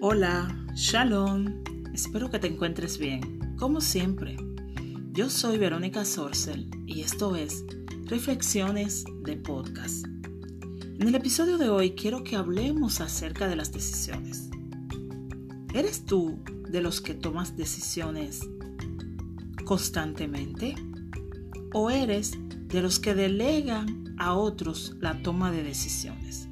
[0.00, 1.64] Hola, Shalom.
[1.92, 3.56] Espero que te encuentres bien.
[3.58, 4.36] Como siempre,
[5.10, 7.64] yo soy Verónica Sorcel y esto es
[8.04, 10.06] Reflexiones de Podcast.
[11.00, 14.48] En el episodio de hoy quiero que hablemos acerca de las decisiones.
[15.74, 18.48] ¿Eres tú de los que tomas decisiones
[19.64, 20.76] constantemente?
[21.74, 22.38] ¿O eres
[22.68, 26.48] de los que delegan a otros la toma de decisiones?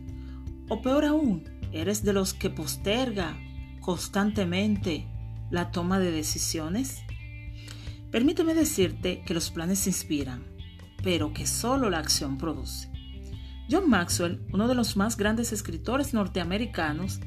[0.69, 3.37] O peor aún, ¿eres de los que posterga
[3.81, 5.07] constantemente
[5.51, 7.03] la toma de decisiones?
[8.11, 10.45] Permíteme decirte que los planes inspiran,
[11.03, 12.91] pero que solo la acción produce.
[13.71, 17.21] John Maxwell, uno de los más grandes escritores norteamericanos,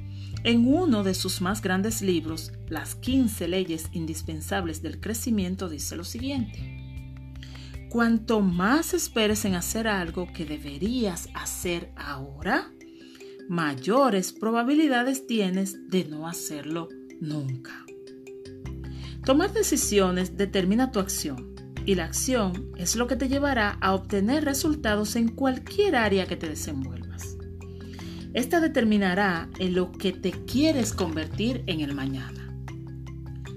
[0.44, 6.06] en uno de sus más grandes libros, Las 15 leyes indispensables del crecimiento, dice lo
[6.06, 6.78] siguiente.
[7.90, 12.72] Cuanto más esperes en hacer algo que deberías hacer ahora,
[13.50, 16.88] mayores probabilidades tienes de no hacerlo
[17.20, 17.84] nunca.
[19.26, 24.46] Tomar decisiones determina tu acción y la acción es lo que te llevará a obtener
[24.46, 27.38] resultados en cualquier área que te desenvuelvas.
[28.36, 32.56] Esta determinará en lo que te quieres convertir en el mañana.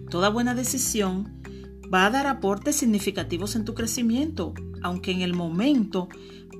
[0.08, 1.42] Toda buena decisión
[1.92, 6.08] va a dar aportes significativos en tu crecimiento, aunque en el momento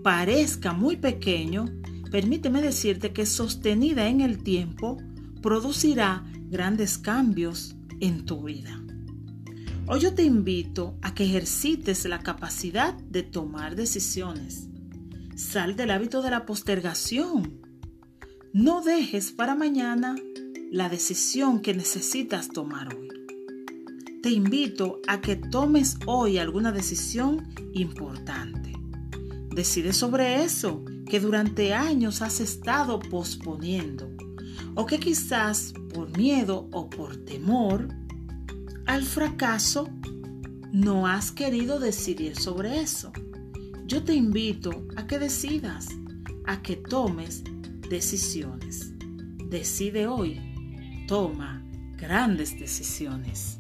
[0.03, 1.65] parezca muy pequeño
[2.13, 4.99] permíteme decirte que sostenida en el tiempo
[5.41, 8.83] producirá grandes cambios en tu vida.
[9.87, 14.69] Hoy yo te invito a que ejercites la capacidad de tomar decisiones.
[15.37, 17.63] Sal del hábito de la postergación.
[18.53, 20.15] No dejes para mañana
[20.71, 23.09] la decisión que necesitas tomar hoy.
[24.23, 28.75] Te invito a que tomes hoy alguna decisión importante.
[29.55, 34.11] Decide sobre eso que durante años has estado posponiendo
[34.75, 37.87] o que quizás por miedo o por temor
[38.87, 39.91] al fracaso
[40.73, 43.13] no has querido decidir sobre eso.
[43.85, 45.89] Yo te invito a que decidas,
[46.47, 47.45] a que tomes
[47.91, 48.95] decisiones.
[49.51, 50.41] Decide hoy,
[51.07, 51.63] toma
[51.99, 53.59] grandes decisiones.